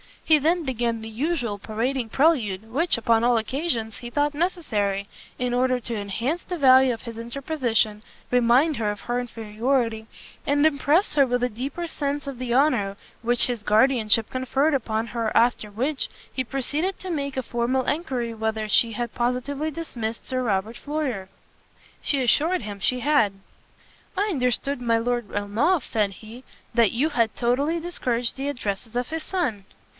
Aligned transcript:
He 0.25 0.39
then 0.39 0.63
began 0.63 1.01
the 1.01 1.09
usual 1.09 1.59
parading 1.59 2.09
prelude, 2.09 2.71
which, 2.71 2.97
upon 2.97 3.21
all 3.23 3.37
occasions, 3.37 3.97
he 3.97 4.09
thought 4.09 4.33
necessary, 4.33 5.07
in 5.37 5.53
order 5.53 5.79
to 5.81 5.95
enhance 5.95 6.41
the 6.41 6.57
value 6.57 6.93
of 6.93 7.01
his 7.01 7.17
interposition, 7.17 8.01
remind 8.31 8.77
her 8.77 8.89
of 8.89 9.01
her 9.01 9.19
inferiority, 9.19 10.07
and 10.47 10.65
impress 10.65 11.13
her 11.15 11.27
with 11.27 11.43
a 11.43 11.49
deeper 11.49 11.85
sense 11.85 12.25
of 12.27 12.39
the 12.39 12.53
honour 12.53 12.95
which 13.21 13.47
his 13.47 13.61
guardianship 13.61 14.29
conferred 14.29 14.73
upon 14.73 15.07
her 15.07 15.35
after 15.35 15.69
which, 15.69 16.07
he 16.33 16.45
proceeded 16.45 16.97
to 16.99 17.09
make 17.11 17.35
a 17.35 17.43
formal 17.43 17.83
enquiry 17.83 18.33
whether 18.33 18.69
she 18.69 18.93
had 18.93 19.13
positively 19.13 19.69
dismissed 19.69 20.25
Sir 20.29 20.41
Robert 20.41 20.77
Floyer? 20.77 21.27
She 22.01 22.23
assured 22.23 22.61
him 22.61 22.79
she 22.79 23.01
had. 23.01 23.33
"I 24.17 24.29
understood 24.31 24.81
my 24.81 24.97
Lord 24.97 25.27
Ernolf," 25.29 25.83
said 25.85 26.11
he, 26.13 26.43
"that 26.73 26.93
you 26.93 27.09
had 27.09 27.35
totally 27.35 27.81
discouraged 27.81 28.37
the 28.37 28.47
addresses 28.47 28.95
of 28.95 29.09
his 29.09 29.23
son?" 29.23 29.65